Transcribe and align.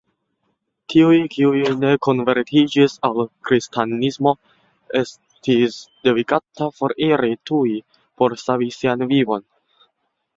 Tiuj 0.91 1.17
kiuj 1.33 1.59
ne 1.81 1.89
konvertiĝis 2.05 2.95
al 3.09 3.19
kristanismo 3.49 4.33
estis 5.01 5.77
devigataj 6.09 6.71
foriri 6.79 7.31
tuj 7.51 7.69
por 8.23 8.37
savi 8.45 8.71
sian 8.79 9.05
vivon. 9.13 9.45